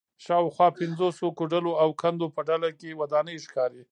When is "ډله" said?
2.47-2.69